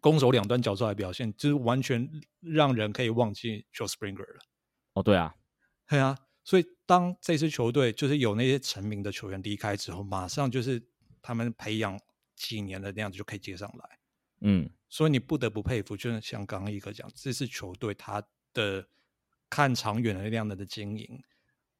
[0.00, 2.08] 攻守两端角出来表现，就是完全
[2.40, 4.40] 让人可以忘记 Joe Springer 了。
[4.94, 5.34] 哦，对啊，
[5.86, 10.80] 对啊，所以当这支球队就是有那些成名的球员离开之后，马上就是
[11.22, 11.98] 他们培养
[12.36, 13.98] 几年的那样子就可以接上来。
[14.40, 18.86] 嗯，所以你不得不佩服，就是像刚刚一哥讲，这支球队他的
[19.48, 21.22] 看长远的那样的的经营，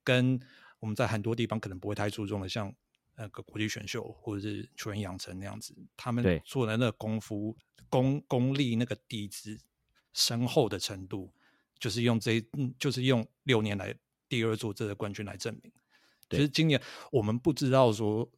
[0.03, 0.41] 跟
[0.79, 2.75] 我们在很多地方可能不会太注重的，像
[3.17, 7.55] 那个国际选秀或者是球员养成那样子，他们做的那个功夫、
[7.91, 9.59] 功功力那个底子
[10.15, 11.35] 深厚的程度，
[11.79, 13.95] 就是用这嗯，就是用六年来
[14.35, 15.73] 第二座这个冠军来证明。
[16.31, 16.81] 其实今年
[17.13, 18.29] 我们不知道说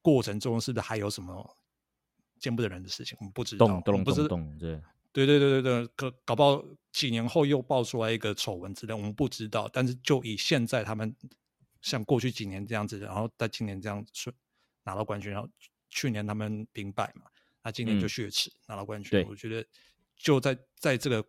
[0.00, 1.56] 过程中是不是还有什么
[2.38, 4.80] 见不得人的事情，我们不知道，动动我们不知动动，对，
[5.12, 9.68] 对对对对对，搞搞不好几年后又爆出来一个丑闻之类，我们不知道。
[9.72, 11.14] 但是就以现在他们
[11.82, 14.34] 像过去几年这样子，然后在今年这样顺
[14.84, 15.48] 拿到冠军，然后
[15.88, 17.26] 去年他们兵败嘛，
[17.64, 19.26] 那今年就嗯血耻、拿到冠军。
[19.28, 19.66] 我觉得
[20.16, 21.26] 就在在这个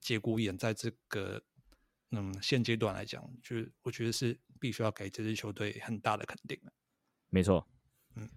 [0.00, 1.42] 节骨眼，在这个
[2.10, 6.72] 嗯现阶段来讲，就是我觉得是必须要给这支球队很大的肯定的。
[7.28, 7.66] 没错，
[8.14, 8.28] 嗯，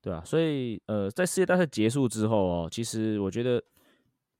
[0.00, 3.62] 对啊，所以呃，在世界大赛结束之后哦，其实我觉得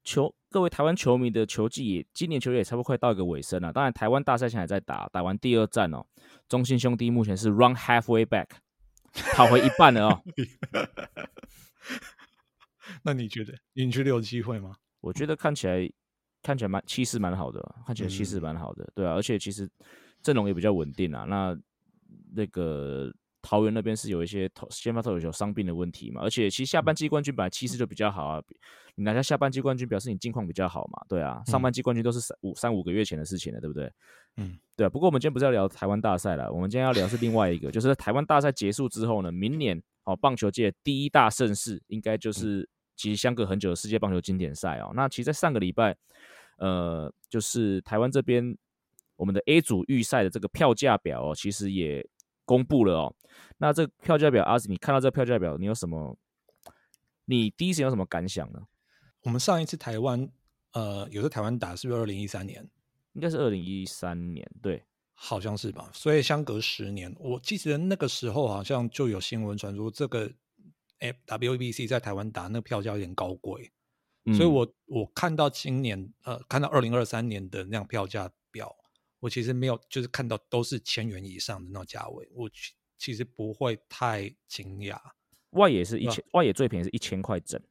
[0.03, 3.71] 球各位台湾球迷的球季也今年球季也差不多快到一个尾声了。
[3.71, 6.05] 当然，台湾大赛现在还在打，打完第二战哦，
[6.47, 8.47] 中信兄弟目前是 run halfway back，
[9.35, 10.23] 跑回一半了哦。
[13.03, 14.75] 那你觉得你觉得有机会吗？
[15.01, 15.89] 我觉得看起来
[16.41, 19.69] 看起来蛮气势蛮好的，看起来气势嗯蛮好的，对啊，而且其实
[20.21, 21.25] 阵容也比较稳定啊。
[21.25, 21.57] 那
[22.33, 28.43] 那个桃园那边是有一些投先发投手有伤病的问题嘛，而且其实下半季冠军本来气势就比较好啊，
[28.95, 33.91] 你拿下下半季冠军表示你近况比较好嘛，对啊，上半季冠军都是三五三五个月前的事情了，对不对？
[34.37, 34.89] 嗯，对啊。
[34.89, 42.67] 不过我们今天不是要聊台湾大赛了，我们今天要聊是另外一个，就是在台湾大赛结束之后呢，明年哦棒球界第一大盛事应该就是
[42.99, 44.91] 其实相隔很久的世界棒球经典赛哦。
[44.93, 45.95] 那其实，在上个礼拜，
[46.57, 48.57] 呃，就是台湾这边
[49.15, 52.05] 我们的 A 组预赛的这个票价表哦，其实也
[52.43, 53.15] 公布了哦。
[53.57, 56.17] 那这个票价表，阿紫，你看到这个票价表，你有什么？
[57.23, 58.59] 你第一时间有什么感想呢？
[59.21, 60.29] 我们上一次台湾
[60.73, 62.69] 呃有在台湾打是不是二零一三年？
[63.13, 64.83] 应该是二零一三年，对，
[65.13, 70.31] 好像是吧，所以相隔十年，我记得那个时候好像就有新闻传出，这个
[70.99, 73.71] 哎 WBC 在台湾打那个票价有点高贵，
[74.35, 78.75] 所以嗯我我看到今年呃看到二零二三年的那样票价表，
[79.19, 84.99] 我其实没有就是看到都是千元以上的那种价位，我其其实不会太惊讶，
[85.51, 87.61] 外野是一千，外野最便宜是一千块整，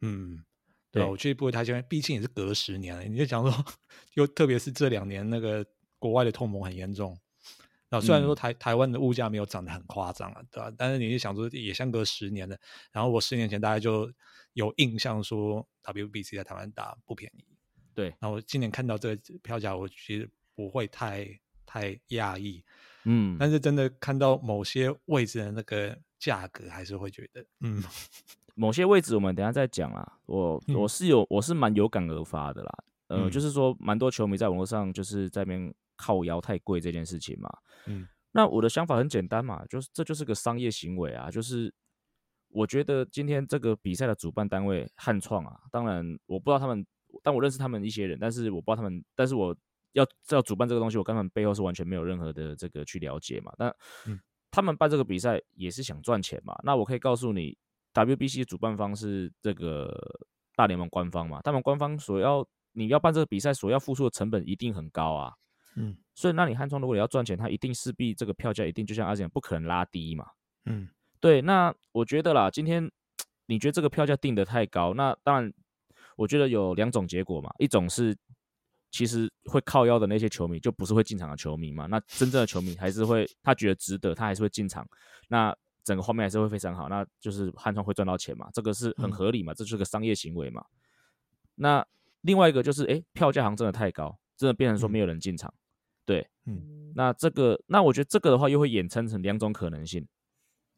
[0.00, 0.44] 嗯。
[0.90, 3.02] 对我其实不会太惊讶，毕竟也是隔十年了。
[3.02, 3.64] 你就想说，
[4.12, 5.64] 又特别是这两年那个
[5.98, 7.18] 国外的通膨很严重。
[7.92, 10.72] 那虽然说台台湾的物价没有涨得很夸张啊，对吧？
[10.78, 12.56] 但是你就想说，也相隔十年了。
[12.90, 14.10] 然后我十年前大概就
[14.54, 17.44] 有印象说，WBC 在台湾打不便宜。
[17.92, 21.28] 对，然后我今年看到这个票价，我其实不会太
[21.66, 22.64] 太讶异。
[23.04, 27.84] 嗯，但是真的看到某些位置的那个价格，还是会觉得，嗯，
[28.56, 30.18] 某些位置我们等下再讲啦。
[30.24, 32.72] 我我是有我是蛮有感而发的啦。
[33.08, 37.48] 呃，就是说蛮多球迷在网络上就是在边靠腰太贵这件事情嘛。
[37.86, 41.30] 嗯，那我的想法很简单嘛，就是这就是个商业行为啊。
[41.30, 41.72] 就是
[42.48, 46.84] 我觉得今天这个比赛的主办单位汉创啊，当然我不知道他们，
[47.22, 49.56] 但我认识他们一些人，但是我不知道他们，但是我
[49.92, 53.52] 要要主办这个东西，我根本背后是完全没有任何的这个去了解嘛。
[53.56, 53.74] 但
[54.50, 56.58] 他们办这个比赛也是想赚钱嘛。
[56.64, 57.56] 那我可以告诉你
[57.94, 59.94] ，WBC 主办方是这个
[60.56, 65.32] 大联盟官方嘛，他们官方所要你要办这个比赛所要付出的成本一定很高啊。
[65.76, 70.26] 嗯，所以那你汉创如果你要赚钱，它一定势必这个票价一定就像阿讲，不可能拉低嘛。
[70.66, 70.88] 嗯，
[71.20, 71.40] 对。
[71.40, 72.90] 那我觉得啦，今天
[73.46, 75.52] 你觉得这个票价定的太高，那当然，
[76.16, 77.50] 我觉得有两种结果嘛。
[77.58, 78.16] 一种是
[78.90, 84.86] 其实会靠腰的那些球迷就不是会进场的球迷嘛，那真正的球迷还是会他觉得值得，他还是会进场。
[85.28, 90.62] 那整个画面还是会非常好，那就是汉创会赚到钱嘛，这个是很合理嘛，这是个商业行为嘛。
[91.54, 91.84] 那
[92.20, 95.52] 另外一个就是，哎，票价好像真的太高，真的变成说没有人进场。
[96.04, 100.06] 对，嗯，那这个，那我觉得这个的话，又会衍生成两种可能性。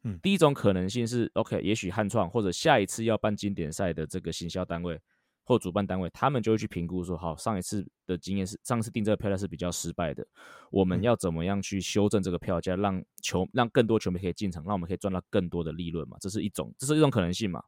[0.03, 5.01] 嗯，第一种可能性是，OK，也许汉创或者下一次要办经典赛的这个行销单位
[5.43, 10.23] 或主办单位，他们就会去评估说，好，上一次的经验是，上次定这个票价是比较失败的，
[10.69, 16.17] 我们要怎么样去修正这个票价，让球让更多球迷可以进场，让我们可以赚到更多的利润嘛？
[16.21, 17.63] 这是一种，这是一种可能性嘛？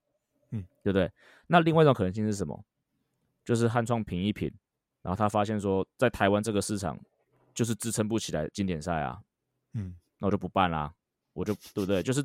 [0.51, 1.11] 嗯，对不对？
[1.47, 2.63] 那另外一种可能性是什么？
[3.43, 4.51] 就是汉创评一评，
[5.01, 6.99] 然后他发现说，在台湾这个市场。
[7.57, 9.17] 就是支撑不起来经典赛啊，
[9.73, 10.93] 嗯，那我就不办啦，
[11.33, 12.03] 我就对不对？
[12.03, 12.23] 就是，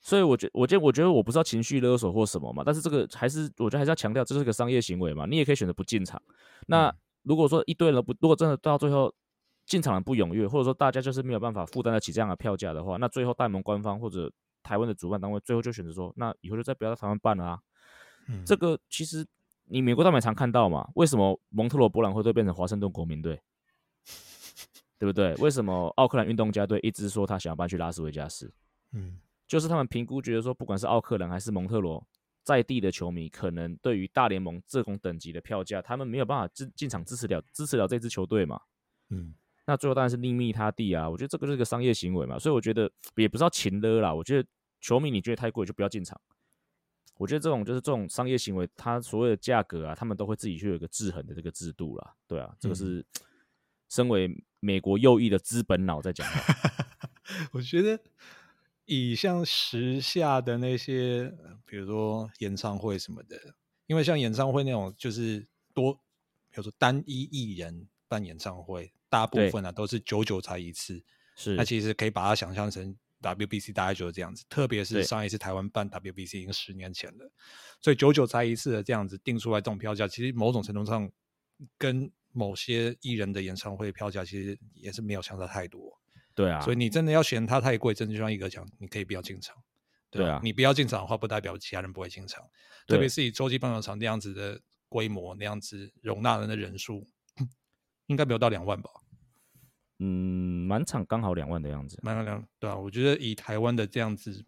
[0.00, 6.20] 所以我觉我觉得我觉得我不知道情绪勒索或什么嘛，但是这个还是我觉得还是要强调，这是个商业行为嘛，你也可以选择不进场。
[6.66, 6.92] 那
[7.22, 9.14] 如果说一堆人不，如果真的到最后
[9.64, 14.28] 进场人不踊跃，或者说大家就是没有办法负担得起这样的票价的话，那最后大盟官方或者
[14.64, 17.60] 台湾的主办单位最后就选择说，那以后就再不要在台湾办了啊。
[18.26, 19.24] 嗯，这个其实
[19.66, 23.40] 你美国大美常看到嘛，为什么蒙特罗博览会会变成华盛顿国民队？
[25.00, 25.34] 对不对？
[25.36, 28.52] 为什么奥克兰运动家队一直说他想要搬去拉斯维加斯？
[28.92, 32.06] 嗯，就是他们评估觉得说，不管是奥克兰还是蒙特罗
[32.42, 38.60] 在地的球迷，可能对于大联盟这种等级的票价，他们没有办法进进场支持了支持了这支球队嘛？
[39.08, 39.34] 嗯，
[39.64, 41.08] 那最后当然是另觅他地啊。
[41.08, 44.12] 我觉得这个是个商业行为嘛，所以我觉得也不是要情勒啦。
[44.12, 44.46] 我觉得
[44.82, 46.20] 球迷你觉得太贵就不要进场。
[47.16, 52.14] 我觉得这种就是这种商业行为，它所谓的价格啊，他们都会自己去有一个制衡的这个制度啦。
[52.28, 53.02] 对啊，这个是
[53.88, 54.30] 身为。
[54.60, 56.54] 美国右翼的资本脑在讲话，
[57.52, 57.98] 我觉得
[58.84, 61.32] 以像时下的那些，
[61.64, 63.54] 比如说演唱会什么的，
[63.86, 71.02] 因为像演唱会那种就是多，比如说单一艺人办演唱会，大部分啊都是久久才一次，
[71.34, 74.44] 是那其实可以把它想象成 WBC，大概就是这样子。
[74.48, 77.30] 特别是上一次台湾办 WBC 已经十年前了，
[77.80, 81.10] 所以久久才一次的这样子定出来这种票价，其实某种程度上
[81.78, 82.12] 跟。
[82.32, 85.98] 某些艺人的演唱会票价其实也是没有相差太多，
[86.34, 89.56] 对啊，所以你真的要嫌它太贵，真的就像一哥讲，你可以不要进场，
[90.10, 92.42] 对啊，你不要进场的话，不代表其他人不会进场，
[92.86, 97.06] 特别是以洲际棒球场那样子的规模，那样子容纳人的人数，
[98.06, 98.90] 应该没有到两万吧？
[99.98, 104.44] 嗯，满场刚好两万的样子，满场两对啊，我觉得以台湾的这样子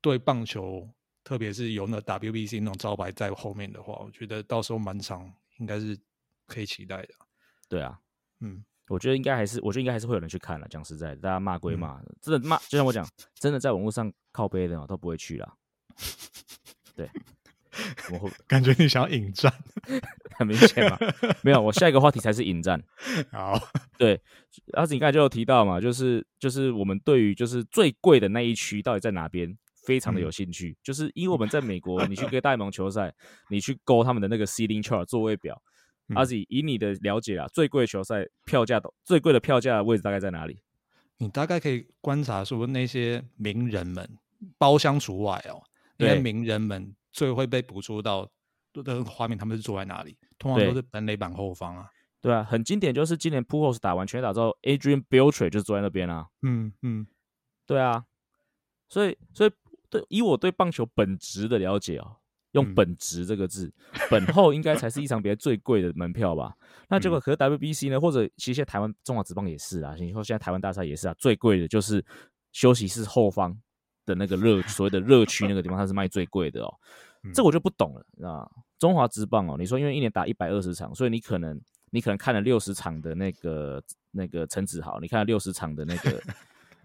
[0.00, 0.90] 对棒球，
[1.22, 5.96] 特别是有那 WBC 那种招牌在后面的话，我觉得到时候满场应该是。
[6.46, 7.08] 可以期待的，
[7.68, 7.98] 对啊，
[8.40, 10.66] 嗯，我觉得应该还是，我觉得应该还是会有人去看了。
[10.68, 15.56] 讲实在的，大家骂归骂，真的骂，就像我讲，真的在网络上靠背的都不会去了。
[16.94, 17.08] 对，
[18.12, 19.52] 我会感觉你想要引战，
[20.38, 20.98] 很明显嘛。
[21.42, 22.82] 没有，我下一个话题才是引战。
[23.32, 23.58] 好，
[23.96, 24.20] 对，
[24.74, 29.56] 阿子你刚才就有提到嘛，就是就是我们对于就是最贵的那一区到底在哪边，
[29.86, 30.76] 非常的有兴趣。
[30.82, 33.14] 就是因为我们在美国，你去跟大联盟球赛，
[33.50, 35.60] 你去勾他们的那个 seating chart 座位表。
[36.14, 40.60] 阿子，以你的了解啊，最贵的球赛票价都最贵的票价位置大概在哪里？
[41.18, 44.18] 你大概可以观察说那些名人们，
[44.58, 45.62] 包厢除外哦，
[45.96, 48.28] 那些名人们最会被捕捉到
[48.72, 50.16] 的画面，他们是坐在哪里？
[50.38, 51.88] 通常都是本垒板后方啊。
[52.20, 56.26] 对啊，很经典，就是今年 Pujols 打完全打之后，Adrian Beltre 就坐在那边啊。
[56.42, 57.06] 嗯嗯，
[57.66, 58.04] 对啊，
[58.88, 59.50] 所以所以
[59.88, 62.16] 对以我对棒球本质的了解啊。
[62.54, 63.72] 用嗯本值这个字，
[64.10, 66.56] 本后应该才是一场比赛最贵的门票吧？
[66.88, 72.04] 那结果嗯可是 WBC 呢，或者其实现在台湾中华职棒也是啊，你说现在台湾大赛也是啊，最贵的就是
[72.52, 73.56] 休息室后方
[74.06, 76.74] 的那个热 所谓的热区那个地方，它是卖最贵的哦。
[77.32, 78.48] 这嗯我就不懂了啊。
[78.78, 81.58] 中华职棒哦，你说因为一年打一百二十场，所以你可能
[81.90, 86.22] 你可能看了六十场的那个那个陈子豪，你看了六十场的那个，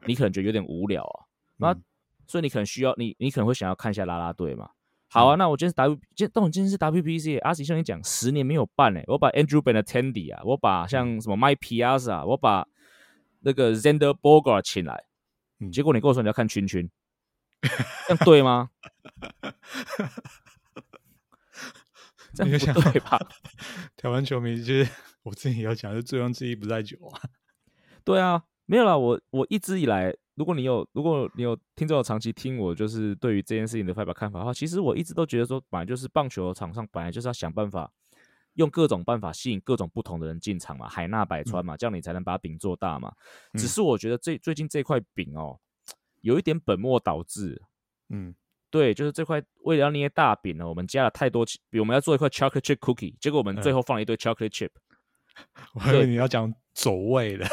[0.08, 1.18] 你可能觉得有点无聊啊。
[1.58, 1.84] 那、 嗯
[2.26, 4.70] 所以你可能需要你你可能会想要看一下啦啦队嘛。
[5.12, 12.68] 好啊，那我今天是 W，今天但我今天是 WPC，阿喜向你讲，十年没有办嘞、我把 Andrew Benintendi 啊，我把像什么 Mike Piazza，我把
[13.40, 15.04] 那个 Zander Bogart 请来，
[15.60, 16.88] 嗯结果你跟我说你要看圈圈，
[18.08, 18.70] 这样对吗？
[22.36, 23.20] 这样不对吧？
[23.98, 24.88] 台湾球迷就是
[25.24, 27.20] 我自己要讲，就醉翁之意不在酒啊。
[28.04, 37.92] 对啊，没有啦，我我一直以来，如果你有如果你有听众有长期听我，就是对于这件事情的发表看法的话，其实我一直都觉得说，本来就是棒球场上本来就是要想办法，
[38.54, 43.14] 用各种办法吸引各种不同的人进场嘛，海纳百川嘛，这样你才能把饼做大嘛。
[43.56, 45.60] 只嗯是我觉得这最近这块饼哦，
[46.22, 47.62] 有一点本末倒置。
[48.08, 48.34] 嗯
[48.72, 54.70] 对，就是这块为了要捏大饼呢，我们加了太多，比我们要做一块 chocolate chip cookie，结果我们最嗯后放了一堆 chocolate chip，、
[55.76, 57.46] 我以为你要讲走位的。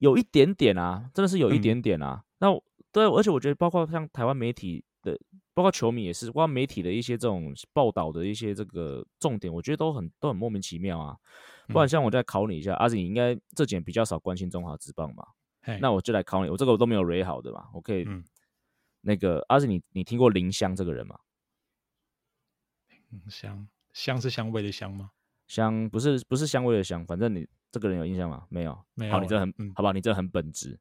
[0.00, 2.22] 有一点点啊，真的是有一嗯点点啊。
[2.38, 2.48] 那
[2.92, 5.18] 对，而且我觉得包括像台湾媒体的，
[5.54, 11.16] 包括球迷也是，包括媒体的一些这种报道的一些这个重点，我觉得都很都很莫名其妙啊。
[11.68, 15.24] 不然嗯像我再考你一下，阿紫，你应该这几年比较少关心中华职棒嘛？
[15.62, 18.24] 嘿那我就来考你，我这个我都没有 re 好的嘛，我可以，嗯
[19.02, 21.18] 那个阿紫，你你听过林香这个人吗？
[23.10, 25.10] 林香香是香味的香吗？
[25.50, 28.44] 香不是不是香味的香，反正你这个人有印象吗？
[28.48, 30.78] 没有，好，没有你这很、嗯好吧，你这很本质。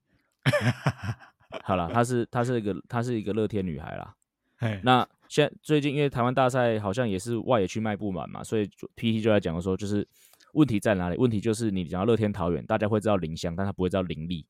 [1.64, 4.14] 好了，她是她是一个她是一个乐天女孩啦。
[4.60, 10.08] 嘿，那现在最近因为台湾大赛好像也是外野区卖不满嘛，所以 PT 就在讲说，就是
[10.54, 11.18] 问题在哪里？
[11.18, 14.46] 问题就是你讲到乐天桃园，大家会知道林香，但他不会知道林立。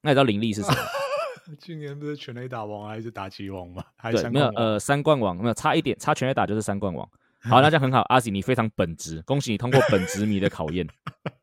[0.00, 0.78] 那你知道林立是什么？
[1.60, 3.84] 去年不是全垒打王还是打击王吗？
[3.96, 7.06] 还对，没有呃三冠王，没有差一点，差全垒打就是三冠王。
[7.48, 10.86] 好，那这样很好，阿喜你非常本职，恭喜你通过本职迷的考验。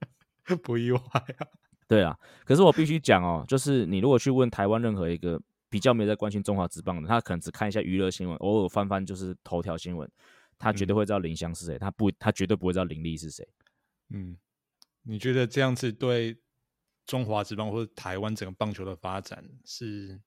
[0.64, 1.48] 不意外啊。
[1.88, 10.10] 对啊，可是我必须讲哦，就是你如果去问台湾任何一个比较没有在关心中华职棒的，他可能只看一下娱乐新闻，偶尔翻翻就是头条新闻，
[10.58, 13.48] 他绝对嗯会知道林香是谁，他不，他绝对不会知道林立是谁。
[14.10, 14.38] 嗯，
[15.04, 16.38] 你觉得这样子对
[17.06, 20.20] 中华职棒或者台湾整个棒球的发展是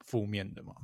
[0.00, 0.74] 负面的吗？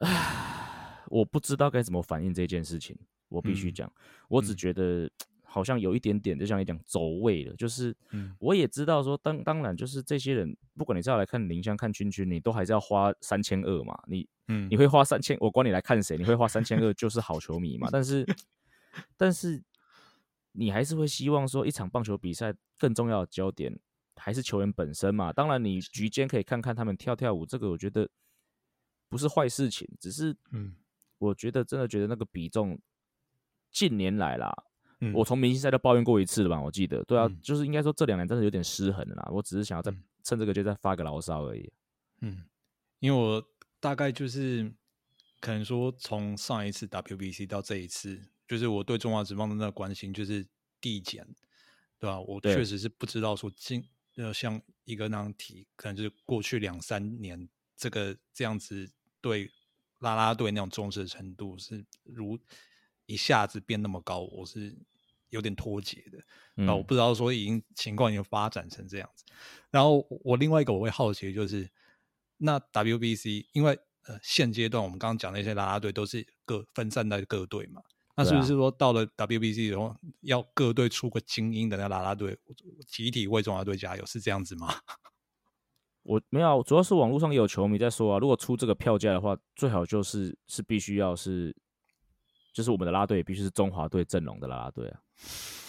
[1.10, 2.96] 我不知道该怎么反应这件事情，
[3.28, 3.92] 我必须嗯讲，
[4.28, 4.56] 我只嗯。
[4.56, 5.10] 觉得
[5.50, 8.36] 好像有一点点，就像你讲走位了，就是嗯。
[8.38, 17.88] 我也知道说，当当然就是这些人，不管你是要来看林香、看君君，你都还是要花三千二嘛，你嗯你会花三千，我管你来看谁，你会花三千二就是好球迷嘛。
[17.90, 18.26] 但是，
[19.16, 19.62] 但是
[20.52, 23.78] 你还是会希望说，一场棒球比赛更重要的焦点
[24.16, 25.32] 还是球员本身嘛。
[25.32, 28.08] 当然，你局间可以看看他们跳跳舞，这个我觉得
[29.08, 30.74] 不是坏事情，只是嗯
[31.18, 32.78] 我觉得真的觉得那个比重
[33.70, 34.52] 近年来啦，
[35.00, 36.60] 嗯我从明星赛都抱怨过一次了吧？
[36.60, 39.28] 我记得，对啊，嗯就是应该说这两年真的有点失衡了啦。
[39.30, 41.72] 我只是想要再嗯趁这个就再发个牢骚而已。
[42.20, 42.44] 嗯，
[43.00, 43.42] 因为我
[43.80, 44.72] 大概就是
[45.40, 50.46] 可能说从上一次 WBC 到这一次，就是我对中华职棒的那个关心就是
[50.80, 51.26] 递减，
[51.98, 53.84] 对吧、我确实是不知道说今
[54.16, 58.90] 呃像一个那样提，可能就是过去两三年这个这样子
[59.20, 59.48] 对
[60.00, 62.38] 啦啦队那种重视的程度是如
[63.06, 64.76] 一下子变那么高，我是
[65.30, 66.18] 有点脱节的。
[66.66, 69.24] 啊，我嗯不知道说已经情况已经发展成这样子。
[69.70, 71.70] 然后我我另外一个我会好奇的就是，
[72.38, 77.82] 那 WBC 因为呃现阶段我们刚刚讲那些啦啦队都是各分散在各队嘛，
[78.16, 82.36] 那是不是说到了 WBC 以后要各队出个精英的那啦啦队，
[82.86, 84.74] 集体为中华队加油，是这样子吗？
[86.08, 91.54] 我没有啊，主要是网络上也有球迷在说啊，如果出这个票价的话，最好就是是必须要是，
[92.54, 95.00] 就是我们的啦啦队必须是中华队阵容的啦啦队啊。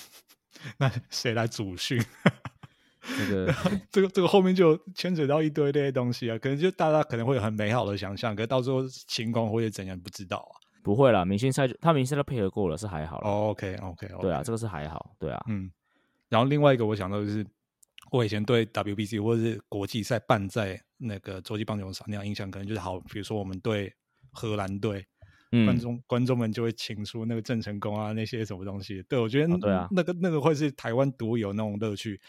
[0.80, 2.02] 那谁来主训？
[3.18, 3.54] 这个
[3.92, 10.56] 这个这个后面就牵扯到一堆这些东西啊，可能就大家可能会有很美好的想象，可是到时候情况会怎样不知道啊。
[10.82, 15.70] 不会啦，明星赛就他明星赛都配合过了，是还好 OK OK，对啊，这个是还好，对啊，嗯，
[16.30, 17.46] 然后另外一个我想到就是，
[18.12, 23.94] 我以前对 WBC 或者是国际赛办在那个洲际棒球场那样印象，可能就是好，比如说我们对
[24.32, 25.06] 荷兰队，
[25.52, 29.04] 观嗯，众观众们就会请出那个郑成功啊那些什么东西。
[29.04, 32.20] 对我觉得、哦对啊那个那个会是台湾独有那种乐趣。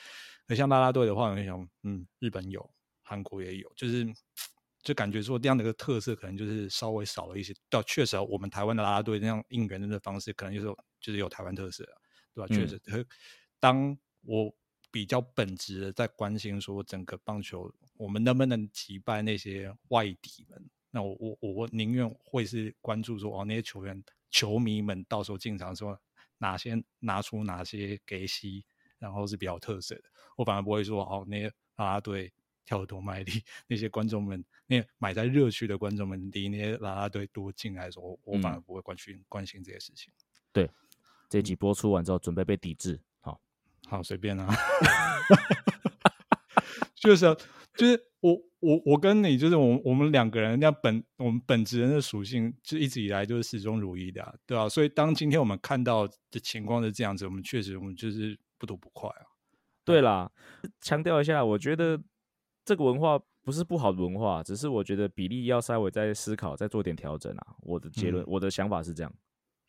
[0.47, 2.68] 那像啦啦队的话，我就想，嗯，日本有，
[3.03, 4.07] 韩国也有，就是
[4.83, 7.55] 就感觉说这样的一个特色可能就是稍微少了一些。
[7.68, 10.66] 对，确实我们台湾的啦啦队那样应援的方式，可能就是
[11.01, 11.85] 就是有台湾特色，
[12.35, 12.49] 对吧？
[12.49, 12.81] 确实，
[13.61, 14.53] 当我
[14.91, 20.70] 比较本质的在关心说整个棒球，我们能不能击败那些外敌们？
[20.91, 25.97] 那我我我宁愿会是关注说哦，那些球员球迷们到时候进场说
[26.38, 28.64] 哪些拿出哪些给西，
[28.99, 30.05] 然后是比较特色的。
[30.36, 32.32] 我反而不会说哦，那些啦啦队
[32.64, 40.12] 跳得多卖力，那些观众们，那买在热区的观众们离那些啦啦队多近来说，我反而不会关心关心这些事情。
[40.53, 40.68] 对，
[41.28, 43.01] 这集播出完之后，准备被抵制。
[43.91, 44.49] 好，随便啊。
[46.95, 47.36] 就是，
[47.74, 54.68] 就是我我我跟你，就是我我们两个人，那本我们本职人的属性，就一直以来就是始终如一的，对吧？
[54.68, 59.26] 所以当今天我们看到的情况是这样子，我们确实我们就是不吐不快啊。
[59.84, 60.30] 对啦，
[60.80, 62.01] 强调一下，我觉得
[62.64, 67.57] 这个文化不是不好的文化，只是我觉得比例要稍微再思考，再做点调整啊。
[67.62, 69.12] 我的结论，我的想法是这样，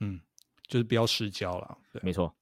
[0.01, 0.19] 嗯，
[0.67, 1.78] 就是不要失焦了。
[2.03, 2.36] 没错。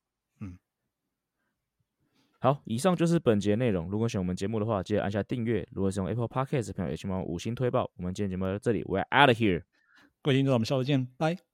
[2.42, 3.90] 好，以上就是本节内容。
[3.90, 5.68] 如果喜欢我们节目的话，记得按下订阅。
[5.72, 7.90] 如果是用 Apple Podcast 的朋友，也请帮我五星推爆。
[7.98, 9.64] 我们今天节目到这里，We're out of here。
[10.22, 11.49] 各位听众，我们下次见，拜。